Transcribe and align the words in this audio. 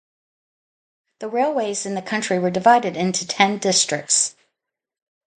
The 1.19 1.27
railways 1.29 1.85
in 1.85 1.93
the 1.93 2.01
country 2.01 2.39
were 2.39 2.49
divided 2.49 2.97
into 2.97 3.27
ten 3.27 3.59
districts. 3.59 4.35